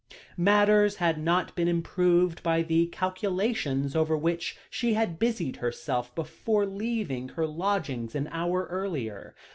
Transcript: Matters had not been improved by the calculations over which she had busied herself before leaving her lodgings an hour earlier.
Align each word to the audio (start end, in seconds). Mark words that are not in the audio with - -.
Matters 0.37 0.95
had 0.95 1.19
not 1.19 1.55
been 1.55 1.67
improved 1.67 2.41
by 2.41 2.63
the 2.63 2.87
calculations 2.87 3.95
over 3.95 4.17
which 4.17 4.57
she 4.67 4.93
had 4.95 5.19
busied 5.19 5.57
herself 5.57 6.15
before 6.15 6.65
leaving 6.65 7.29
her 7.29 7.45
lodgings 7.45 8.15
an 8.15 8.27
hour 8.31 8.65
earlier. 8.71 9.35